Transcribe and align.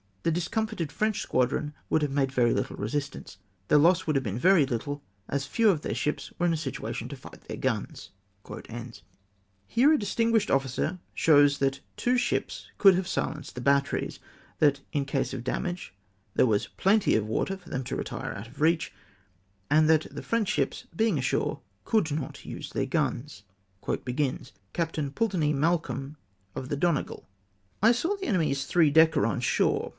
The 0.23 0.31
discomfited 0.31 0.91
French 0.91 1.19
squadron 1.19 1.73
would 1.89 2.03
have 2.03 2.11
made 2.11 2.31
very 2.31 2.53
little 2.53 2.75
resistance. 2.75 3.37
The 3.69 3.77
loss 3.79 4.05
would 4.05 4.15
have 4.15 4.23
been 4.23 4.37
very 4.37 4.67
little, 4.67 5.03
as 5.27 5.45
few 5.47 5.69
of 5.69 5.81
their 5.81 5.95
ships 5.95 6.31
were 6.37 6.45
in 6.45 6.53
a 6.53 6.57
situation 6.57 7.07
to 7.09 7.15
fight 7.15 7.41
their 7.41 7.57
guns." 7.57 8.09
Here 9.67 9.93
a 9.93 9.97
distinguished 9.99 10.51
officer 10.51 10.99
shows 11.15 11.57
that 11.57 11.81
two 11.97 12.17
ships 12.17 12.67
could 12.79 12.93
have 12.95 13.07
silenced 13.07 13.55
the 13.55 13.61
batteries; 13.61 14.19
that, 14.59 14.81
in 14.91 15.05
case 15.05 15.33
of 15.33 15.43
damage, 15.43 15.93
there 16.35 16.47
was 16.47 16.67
plenty 16.67 17.15
of 17.15 17.25
water 17.25 17.57
for 17.57 17.69
them 17.69 17.83
to 17.85 17.95
retire 17.95 18.33
to 18.33 18.39
out 18.39 18.47
of 18.47 18.61
reach; 18.61 18.93
and 19.71 19.89
that 19.89 20.05
the 20.11 20.23
French 20.23 20.49
ships, 20.49 20.85
being 20.95 21.17
ashore, 21.17 21.61
could 21.83 22.11
not 22.11 22.43
use 22.45 22.71
their 22.71 22.87
guns. 22.87 23.43
Captain 24.73 25.11
Pulteney 25.11 25.53
Malcolm 25.53 26.15
(of 26.55 26.69
the 26.69 26.77
Donegal).— 26.77 27.27
"I 27.83 27.91
saw 27.91 28.15
the 28.15 28.27
enemy's 28.27 28.65
three 28.65 28.91
decker 28.91 29.25
on 29.27 29.39
shore. 29.39 29.89